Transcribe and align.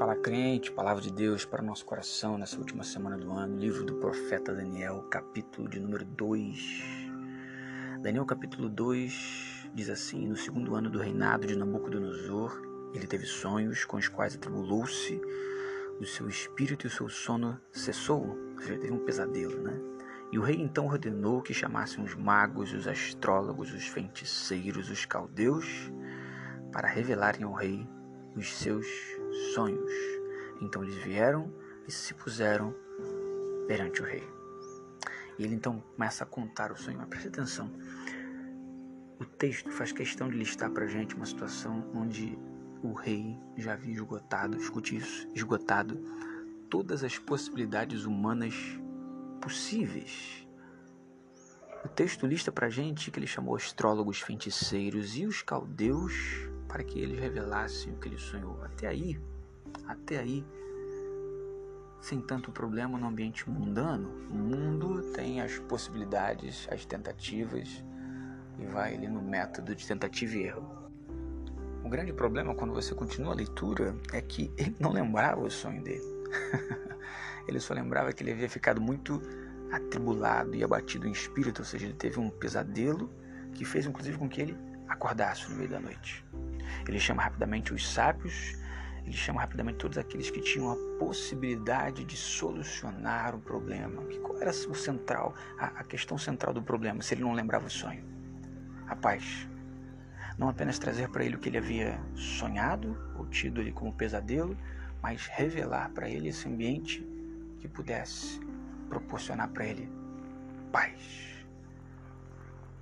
Fala 0.00 0.16
Crente, 0.16 0.72
Palavra 0.72 1.02
de 1.02 1.12
Deus 1.12 1.44
para 1.44 1.62
o 1.62 1.66
nosso 1.66 1.84
coração 1.84 2.38
nessa 2.38 2.56
última 2.56 2.82
semana 2.82 3.18
do 3.18 3.30
ano, 3.32 3.58
livro 3.58 3.84
do 3.84 3.96
profeta 3.96 4.54
Daniel, 4.54 5.02
capítulo 5.10 5.68
de 5.68 5.78
número 5.78 6.06
2. 6.06 6.94
Daniel, 8.00 8.24
capítulo 8.24 8.70
2, 8.70 9.68
diz 9.74 9.90
assim: 9.90 10.26
No 10.26 10.36
segundo 10.36 10.74
ano 10.74 10.88
do 10.88 10.98
reinado 10.98 11.46
de 11.46 11.54
Nabucodonosor, 11.54 12.62
ele 12.94 13.06
teve 13.06 13.26
sonhos 13.26 13.84
com 13.84 13.98
os 13.98 14.08
quais 14.08 14.34
atribulou-se, 14.34 15.20
o 16.00 16.06
seu 16.06 16.30
espírito 16.30 16.86
e 16.86 16.88
o 16.88 16.90
seu 16.90 17.10
sono 17.10 17.60
cessou, 17.70 18.26
ou 18.54 18.62
seja, 18.62 18.78
teve 18.78 18.94
um 18.94 19.04
pesadelo, 19.04 19.60
né? 19.60 19.78
E 20.32 20.38
o 20.38 20.42
rei 20.42 20.56
então 20.56 20.86
ordenou 20.86 21.42
que 21.42 21.52
chamassem 21.52 22.02
os 22.02 22.14
magos, 22.14 22.72
os 22.72 22.88
astrólogos, 22.88 23.70
os 23.74 23.86
feiticeiros, 23.86 24.88
os 24.88 25.04
caldeus, 25.04 25.92
para 26.72 26.88
revelarem 26.88 27.42
ao 27.44 27.52
rei 27.52 27.86
os 28.36 28.56
seus 28.56 28.86
sonhos. 29.54 29.92
Então 30.60 30.82
eles 30.82 30.96
vieram 30.96 31.52
e 31.86 31.92
se 31.92 32.14
puseram 32.14 32.74
perante 33.66 34.02
o 34.02 34.04
rei. 34.04 34.26
E 35.38 35.44
ele 35.44 35.54
então 35.54 35.80
começa 35.94 36.24
a 36.24 36.26
contar 36.26 36.70
o 36.72 36.76
sonho. 36.76 36.98
Mas 36.98 37.08
preste 37.08 37.28
atenção. 37.28 37.70
O 39.18 39.24
texto 39.24 39.70
faz 39.70 39.92
questão 39.92 40.28
de 40.28 40.36
listar 40.36 40.70
para 40.70 40.86
gente 40.86 41.14
uma 41.14 41.26
situação 41.26 41.90
onde 41.94 42.38
o 42.82 42.92
rei 42.92 43.38
já 43.56 43.74
havia 43.74 43.92
esgotado, 43.92 44.56
escute 44.56 44.96
isso, 44.96 45.28
esgotado 45.34 45.98
todas 46.70 47.04
as 47.04 47.18
possibilidades 47.18 48.04
humanas 48.04 48.54
possíveis. 49.40 50.46
O 51.84 51.88
texto 51.88 52.26
lista 52.26 52.52
para 52.52 52.68
gente 52.68 53.10
que 53.10 53.18
ele 53.18 53.26
chamou 53.26 53.56
astrólogos, 53.56 54.20
feiticeiros 54.20 55.16
e 55.16 55.26
os 55.26 55.42
caldeus 55.42 56.49
para 56.70 56.84
que 56.84 57.00
eles 57.00 57.18
revelassem 57.18 57.92
o 57.92 57.96
que 57.96 58.08
ele 58.08 58.18
sonhou. 58.18 58.56
Até 58.62 58.86
aí, 58.86 59.20
até 59.86 60.18
aí, 60.18 60.44
sem 62.00 62.20
tanto 62.20 62.52
problema 62.52 62.96
no 62.96 63.08
ambiente 63.08 63.48
mundano. 63.50 64.08
O 64.30 64.34
mundo 64.34 65.02
tem 65.12 65.40
as 65.40 65.58
possibilidades, 65.58 66.68
as 66.70 66.84
tentativas 66.86 67.84
e 68.58 68.66
vai 68.66 68.94
ali 68.94 69.08
no 69.08 69.20
método 69.20 69.74
de 69.74 69.86
tentativa 69.86 70.36
e 70.36 70.44
erro. 70.44 70.80
O 71.82 71.88
grande 71.88 72.12
problema 72.12 72.54
quando 72.54 72.72
você 72.72 72.94
continua 72.94 73.32
a 73.32 73.36
leitura 73.36 73.96
é 74.12 74.20
que 74.20 74.52
ele 74.56 74.76
não 74.78 74.92
lembrava 74.92 75.40
o 75.40 75.50
sonho 75.50 75.82
dele. 75.82 76.04
ele 77.48 77.58
só 77.58 77.74
lembrava 77.74 78.12
que 78.12 78.22
ele 78.22 78.30
havia 78.30 78.48
ficado 78.48 78.80
muito 78.80 79.20
atribulado 79.72 80.54
e 80.54 80.62
abatido 80.62 81.08
em 81.08 81.12
espírito, 81.12 81.60
ou 81.60 81.64
seja, 81.64 81.86
ele 81.86 81.94
teve 81.94 82.20
um 82.20 82.30
pesadelo 82.30 83.10
que 83.54 83.64
fez 83.64 83.86
inclusive 83.86 84.18
com 84.18 84.28
que 84.28 84.40
ele 84.40 84.69
acordasse 84.90 85.48
no 85.48 85.56
meio 85.56 85.70
da 85.70 85.80
noite. 85.80 86.24
Ele 86.86 86.98
chama 86.98 87.22
rapidamente 87.22 87.72
os 87.72 87.88
sábios, 87.88 88.58
ele 89.06 89.16
chama 89.16 89.40
rapidamente 89.40 89.78
todos 89.78 89.96
aqueles 89.96 90.30
que 90.30 90.40
tinham 90.40 90.72
a 90.72 90.98
possibilidade 90.98 92.04
de 92.04 92.16
solucionar 92.16 93.34
o 93.34 93.38
problema. 93.38 94.02
Qual 94.22 94.38
era 94.40 94.50
o 94.50 94.74
central, 94.74 95.34
a, 95.58 95.66
a 95.66 95.84
questão 95.84 96.18
central 96.18 96.52
do 96.52 96.62
problema, 96.62 97.00
se 97.02 97.14
ele 97.14 97.22
não 97.22 97.32
lembrava 97.32 97.66
o 97.66 97.70
sonho? 97.70 98.04
A 98.88 98.96
paz. 98.96 99.48
Não 100.36 100.48
apenas 100.48 100.78
trazer 100.78 101.08
para 101.08 101.24
ele 101.24 101.36
o 101.36 101.38
que 101.38 101.48
ele 101.48 101.58
havia 101.58 102.00
sonhado 102.14 102.96
ou 103.16 103.26
tido 103.26 103.60
ali 103.60 103.72
como 103.72 103.92
pesadelo, 103.92 104.56
mas 105.02 105.26
revelar 105.26 105.90
para 105.90 106.08
ele 106.08 106.28
esse 106.28 106.48
ambiente 106.48 107.06
que 107.60 107.68
pudesse 107.68 108.40
proporcionar 108.88 109.48
para 109.48 109.66
ele 109.66 109.90
paz. 110.72 111.39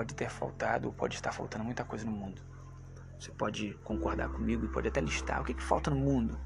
Pode 0.00 0.14
ter 0.14 0.30
faltado 0.30 0.88
ou 0.88 0.94
pode 0.94 1.14
estar 1.14 1.30
faltando 1.30 1.62
muita 1.62 1.84
coisa 1.84 2.06
no 2.06 2.10
mundo. 2.10 2.40
Você 3.18 3.30
pode 3.32 3.74
concordar 3.84 4.30
comigo 4.30 4.64
e 4.64 4.68
pode 4.68 4.88
até 4.88 4.98
listar 4.98 5.42
o 5.42 5.44
que, 5.44 5.52
que 5.52 5.62
falta 5.62 5.90
no 5.90 5.96
mundo. 5.96 6.40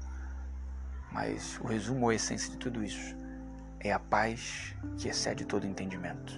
Mas 1.09 1.57
o 1.63 1.67
resumo 1.67 2.01
ou 2.01 2.09
a 2.09 2.15
essência 2.15 2.51
de 2.51 2.57
tudo 2.57 2.83
isso 2.83 3.15
é 3.79 3.93
a 3.93 3.97
paz 3.97 4.75
que 4.97 5.07
excede 5.07 5.45
todo 5.45 5.65
entendimento. 5.65 6.37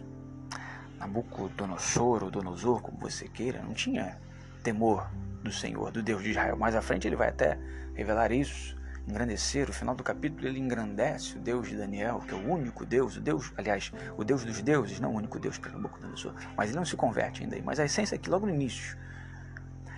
Nabucodonosor 1.00 2.23
ou 2.23 2.29
Donosor, 2.29 2.83
como 2.83 3.00
você 3.00 3.28
queira, 3.28 3.63
não 3.63 3.73
tinha 3.73 4.22
temor 4.61 5.09
do 5.41 5.51
Senhor, 5.51 5.89
do 5.89 6.03
Deus 6.03 6.22
de 6.22 6.29
Israel. 6.29 6.55
Mais 6.55 6.75
à 6.75 6.84
frente 6.84 7.07
ele 7.07 7.16
vai 7.16 7.29
até 7.29 7.57
revelar 7.95 8.31
isso, 8.31 8.76
engrandecer. 9.07 9.68
No 9.68 9.73
final 9.73 9.95
do 9.95 10.03
capítulo 10.03 10.47
ele 10.47 10.59
engrandece 10.59 11.38
o 11.38 11.40
Deus 11.40 11.69
de 11.69 11.78
Daniel, 11.78 12.22
que 12.28 12.34
é 12.34 12.38
o 12.38 12.51
único 12.51 12.85
Deus, 12.85 13.18
o 13.18 13.22
Deus, 13.22 13.53
aliás, 13.57 13.91
o 14.18 14.23
Deus 14.23 14.44
dos 14.44 14.62
deuses, 14.62 15.00
não 15.00 15.13
o 15.13 15.16
único 15.16 15.40
Deus 15.40 15.57
para 15.57 15.72
Nabucodonosor. 15.72 16.34
Mas 16.56 16.69
ele 16.69 16.78
não 16.78 16.85
se 16.85 16.95
converte 16.95 17.44
ainda 17.44 17.56
aí. 17.56 17.62
Mas 17.62 17.79
a 17.79 17.85
essência 17.85 18.16
é 18.16 18.17
que 18.17 18.29
logo 18.29 18.46
no 18.46 18.53
início 18.53 18.97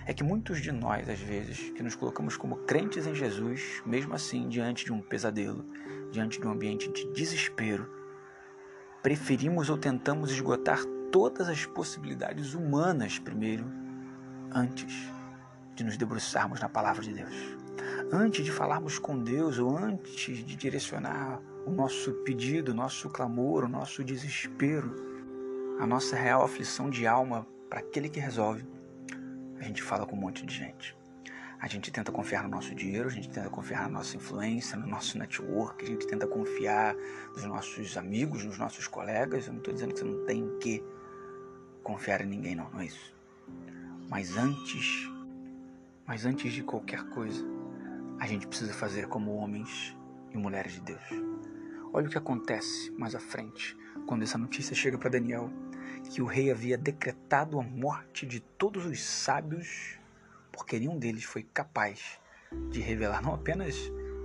é 0.06 0.14
que 0.14 0.24
muitos 0.24 0.60
de 0.60 0.72
nós, 0.72 1.08
às 1.08 1.20
vezes, 1.20 1.70
que 1.70 1.82
nos 1.82 1.94
colocamos 1.94 2.36
como 2.36 2.56
crentes 2.56 3.06
em 3.06 3.14
Jesus, 3.14 3.82
mesmo 3.86 4.14
assim, 4.14 4.48
diante 4.48 4.84
de 4.84 4.92
um 4.92 5.00
pesadelo, 5.00 5.64
diante 6.10 6.40
de 6.40 6.46
um 6.46 6.50
ambiente 6.50 6.90
de 6.90 7.12
desespero, 7.12 7.88
preferimos 9.02 9.70
ou 9.70 9.78
tentamos 9.78 10.30
esgotar 10.30 10.80
todas 11.12 11.48
as 11.48 11.64
possibilidades 11.66 12.54
humanas 12.54 13.18
primeiro, 13.18 13.64
antes 14.52 15.12
de 15.74 15.84
nos 15.84 15.96
debruçarmos 15.96 16.60
na 16.60 16.68
palavra 16.68 17.02
de 17.02 17.12
Deus. 17.12 17.59
Antes 18.12 18.44
de 18.44 18.50
falarmos 18.50 18.98
com 18.98 19.16
Deus 19.16 19.60
ou 19.60 19.78
antes 19.78 20.38
de 20.38 20.56
direcionar 20.56 21.40
o 21.64 21.70
nosso 21.70 22.12
pedido, 22.24 22.72
o 22.72 22.74
nosso 22.74 23.08
clamor, 23.08 23.62
o 23.62 23.68
nosso 23.68 24.02
desespero, 24.02 24.96
a 25.78 25.86
nossa 25.86 26.16
real 26.16 26.42
aflição 26.42 26.90
de 26.90 27.06
alma 27.06 27.46
para 27.68 27.78
aquele 27.78 28.08
que 28.08 28.18
resolve, 28.18 28.66
a 29.60 29.62
gente 29.62 29.80
fala 29.80 30.06
com 30.06 30.16
um 30.16 30.18
monte 30.18 30.44
de 30.44 30.52
gente. 30.52 30.96
A 31.60 31.68
gente 31.68 31.92
tenta 31.92 32.10
confiar 32.10 32.42
no 32.42 32.48
nosso 32.48 32.74
dinheiro, 32.74 33.06
a 33.06 33.12
gente 33.12 33.28
tenta 33.28 33.48
confiar 33.48 33.82
na 33.82 33.98
nossa 33.98 34.16
influência, 34.16 34.76
no 34.76 34.88
nosso 34.88 35.16
network, 35.16 35.84
a 35.84 35.88
gente 35.88 36.04
tenta 36.08 36.26
confiar 36.26 36.96
nos 37.32 37.44
nossos 37.44 37.96
amigos, 37.96 38.44
nos 38.44 38.58
nossos 38.58 38.88
colegas. 38.88 39.46
Eu 39.46 39.52
não 39.52 39.60
estou 39.60 39.72
dizendo 39.72 39.94
que 39.94 40.00
você 40.00 40.04
não 40.04 40.24
tem 40.26 40.58
que 40.58 40.82
confiar 41.84 42.22
em 42.22 42.26
ninguém, 42.26 42.56
não, 42.56 42.68
não 42.70 42.80
é 42.80 42.86
isso. 42.86 43.14
Mas 44.08 44.36
antes, 44.36 45.08
mas 46.04 46.26
antes 46.26 46.52
de 46.52 46.64
qualquer 46.64 47.04
coisa, 47.10 47.59
a 48.20 48.26
gente 48.26 48.46
precisa 48.46 48.74
fazer 48.74 49.08
como 49.08 49.34
homens 49.34 49.96
e 50.30 50.36
mulheres 50.36 50.74
de 50.74 50.82
Deus. 50.82 51.02
Olha 51.92 52.06
o 52.06 52.10
que 52.10 52.18
acontece 52.18 52.90
mais 52.92 53.14
à 53.14 53.18
frente, 53.18 53.76
quando 54.06 54.22
essa 54.22 54.36
notícia 54.36 54.76
chega 54.76 54.98
para 54.98 55.10
Daniel 55.10 55.50
que 56.10 56.20
o 56.20 56.26
rei 56.26 56.50
havia 56.50 56.76
decretado 56.76 57.58
a 57.58 57.62
morte 57.62 58.26
de 58.26 58.40
todos 58.40 58.84
os 58.84 59.02
sábios, 59.02 59.98
porque 60.52 60.78
nenhum 60.78 60.98
deles 60.98 61.24
foi 61.24 61.42
capaz 61.42 62.20
de 62.70 62.80
revelar 62.80 63.22
não 63.22 63.34
apenas, 63.34 63.74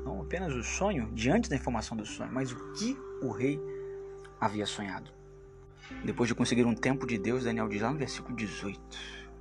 não 0.04 0.22
apenas 0.22 0.54
o 0.54 0.64
sonho, 0.64 1.10
diante 1.14 1.50
da 1.50 1.56
informação 1.56 1.96
do 1.96 2.06
sonho, 2.06 2.32
mas 2.32 2.52
o 2.52 2.74
que 2.74 2.98
o 3.22 3.32
rei 3.32 3.60
havia 4.40 4.66
sonhado. 4.66 5.10
Depois 6.04 6.28
de 6.28 6.36
conseguir 6.36 6.66
um 6.66 6.76
tempo 6.76 7.08
de 7.08 7.18
Deus, 7.18 7.46
Daniel 7.46 7.70
diz 7.70 7.82
lá 7.82 7.92
no 7.92 7.98
versículo 7.98 8.36
18, 8.36 8.80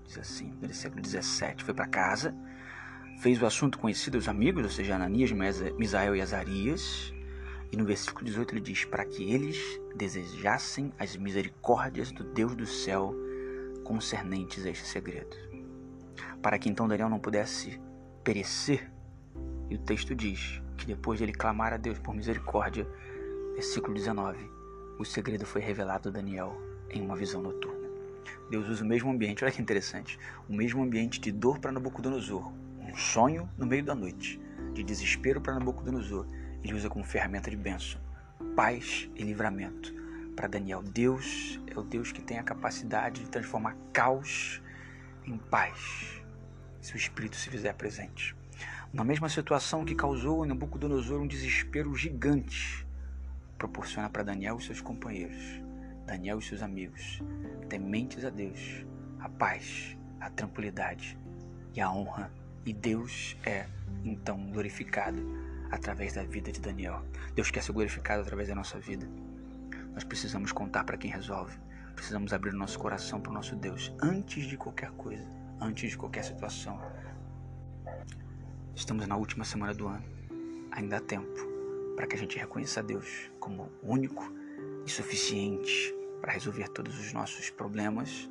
diz 0.07 0.19
assim, 0.19 0.53
versículo 0.61 1.01
17, 1.01 1.65
foi 1.65 1.75
para 1.75 1.87
casa, 1.87 2.35
fez 3.25 3.41
o 3.41 3.47
assunto 3.47 3.79
conhecido 3.79 4.19
aos 4.19 4.29
amigos, 4.29 4.65
ou 4.65 4.69
seja, 4.69 4.97
Ananias, 4.97 5.33
Misael 5.79 6.15
e 6.15 6.21
Azarias, 6.21 7.11
e 7.73 7.77
no 7.77 7.87
versículo 7.87 8.23
18 8.23 8.53
ele 8.53 8.61
diz: 8.61 8.85
Para 8.85 9.03
que 9.03 9.33
eles 9.33 9.81
desejassem 9.97 10.93
as 10.99 11.17
misericórdias 11.17 12.13
do 12.13 12.23
Deus 12.23 12.55
do 12.55 12.67
céu 12.67 13.15
concernentes 13.83 14.67
a 14.67 14.69
este 14.69 14.87
segredo. 14.87 15.35
Para 16.43 16.59
que 16.59 16.69
então 16.69 16.87
Daniel 16.87 17.09
não 17.09 17.19
pudesse 17.19 17.81
perecer. 18.23 18.93
E 19.71 19.75
o 19.75 19.79
texto 19.79 20.15
diz 20.15 20.61
que 20.77 20.85
depois 20.85 21.17
de 21.17 21.25
ele 21.25 21.33
clamar 21.33 21.73
a 21.73 21.79
Deus 21.79 21.99
por 21.99 22.15
misericórdia, 22.15 22.87
versículo 23.55 23.95
19, 23.95 24.37
o 24.99 25.05
segredo 25.07 25.47
foi 25.47 25.63
revelado 25.63 26.11
a 26.11 26.13
Daniel 26.13 26.61
em 26.91 27.01
uma 27.01 27.17
visão 27.17 27.41
noturna. 27.41 27.89
Deus 28.51 28.69
usa 28.69 28.85
o 28.85 28.87
mesmo 28.87 29.11
ambiente, 29.11 29.43
olha 29.43 29.53
que 29.53 29.63
interessante, 29.63 30.19
o 30.47 30.53
mesmo 30.53 30.83
ambiente 30.83 31.19
de 31.19 31.33
dor 31.33 31.59
para 31.59 31.73
Nabucodonosor, 31.73 32.53
um 32.95 32.97
sonho 32.97 33.51
no 33.59 33.67
meio 33.67 33.85
da 33.85 33.93
noite, 33.93 34.41
de 34.73 34.85
desespero 34.85 35.41
para 35.41 35.55
Nabucodonosor 35.55 36.29
ele 36.63 36.75
usa 36.75 36.89
como 36.89 37.05
ferramenta 37.05 37.51
de 37.51 37.57
bênção, 37.57 38.01
paz 38.55 39.11
e 39.17 39.23
livramento. 39.25 39.93
Para 40.37 40.47
Daniel, 40.47 40.81
Deus 40.81 41.61
é 41.67 41.77
o 41.77 41.83
Deus 41.83 42.13
que 42.13 42.23
tem 42.23 42.39
a 42.39 42.45
capacidade 42.45 43.21
de 43.21 43.29
transformar 43.29 43.77
caos 43.93 44.63
em 45.27 45.37
paz, 45.37 46.23
se 46.81 46.95
o 46.95 46.97
Espírito 46.97 47.35
se 47.35 47.51
fizer 47.51 47.73
presente. 47.75 48.37
Na 48.93 49.03
mesma 49.03 49.29
situação 49.29 49.85
que 49.85 49.97
causou 49.97 50.45
em 50.45 50.49
Nabucodonosor 50.49 51.21
um 51.21 51.27
desespero 51.27 51.93
gigante, 51.97 52.87
proporciona 53.59 54.09
para 54.09 54.23
Daniel 54.23 54.59
e 54.59 54.63
seus 54.63 54.81
companheiros, 54.81 55.61
Daniel 56.07 56.39
e 56.39 56.43
seus 56.43 56.63
amigos, 56.63 57.21
tementes 57.69 58.25
a 58.25 58.31
Deus, 58.31 58.87
a 59.19 59.29
paz, 59.29 59.99
a 60.21 60.31
tranquilidade 60.31 61.19
e 61.75 61.81
a 61.81 61.91
honra. 61.91 62.44
E 62.67 62.73
Deus 62.73 63.37
é 63.45 63.67
então 64.03 64.51
glorificado 64.51 65.21
através 65.71 66.15
da 66.15 66.23
vida 66.23 66.51
de 66.51 66.61
Daniel. 66.61 67.03
Deus 67.35 67.51
quer 67.51 67.63
ser 67.63 67.73
glorificado 67.73 68.23
através 68.23 68.49
da 68.49 68.55
nossa 68.55 68.79
vida. 68.79 69.07
Nós 69.93 70.03
precisamos 70.03 70.51
contar 70.51 70.85
para 70.85 70.97
quem 70.97 71.11
resolve. 71.11 71.59
Precisamos 71.95 72.33
abrir 72.33 72.55
o 72.55 72.57
nosso 72.57 72.79
coração 72.79 73.21
para 73.21 73.31
o 73.31 73.35
nosso 73.35 73.55
Deus 73.55 73.93
antes 74.01 74.47
de 74.47 74.57
qualquer 74.57 74.91
coisa, 74.93 75.27
antes 75.61 75.91
de 75.91 75.97
qualquer 75.99 76.25
situação. 76.25 76.81
Estamos 78.75 79.07
na 79.07 79.17
última 79.17 79.45
semana 79.45 79.75
do 79.75 79.87
ano. 79.87 80.05
Ainda 80.73 80.97
há 80.97 81.01
tempo 81.01 81.39
para 81.95 82.07
que 82.07 82.17
a 82.17 82.19
gente 82.19 82.39
reconheça 82.39 82.81
a 82.81 82.83
Deus 82.83 83.31
como 83.39 83.71
único 83.83 84.33
e 84.87 84.91
suficiente 84.91 85.95
para 86.21 86.33
resolver 86.33 86.69
todos 86.69 86.99
os 86.99 87.13
nossos 87.13 87.51
problemas, 87.51 88.29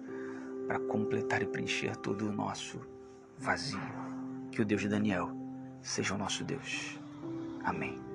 para 0.67 0.79
completar 0.79 1.43
e 1.43 1.45
preencher 1.45 1.95
todo 1.97 2.27
o 2.27 2.31
nosso 2.31 2.81
vazio. 3.37 3.79
Que 4.51 4.61
o 4.61 4.65
Deus 4.65 4.81
de 4.81 4.89
Daniel 4.89 5.31
seja 5.81 6.15
o 6.15 6.17
nosso 6.17 6.43
Deus. 6.43 6.99
Amém. 7.63 8.12